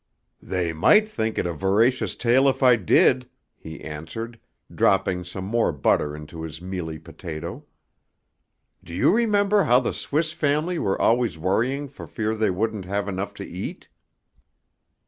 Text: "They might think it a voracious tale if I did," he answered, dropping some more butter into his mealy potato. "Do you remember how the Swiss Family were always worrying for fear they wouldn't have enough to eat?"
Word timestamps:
"They 0.41 0.73
might 0.73 1.07
think 1.07 1.37
it 1.37 1.45
a 1.45 1.53
voracious 1.53 2.15
tale 2.15 2.49
if 2.49 2.63
I 2.63 2.75
did," 2.75 3.29
he 3.55 3.81
answered, 3.81 4.39
dropping 4.73 5.23
some 5.25 5.45
more 5.45 5.71
butter 5.71 6.15
into 6.15 6.41
his 6.41 6.59
mealy 6.59 6.97
potato. 6.97 7.65
"Do 8.83 8.95
you 8.95 9.13
remember 9.13 9.65
how 9.65 9.79
the 9.79 9.93
Swiss 9.93 10.33
Family 10.33 10.79
were 10.79 10.99
always 10.99 11.37
worrying 11.37 11.87
for 11.87 12.07
fear 12.07 12.33
they 12.33 12.49
wouldn't 12.49 12.85
have 12.85 13.07
enough 13.07 13.35
to 13.35 13.45
eat?" 13.45 13.89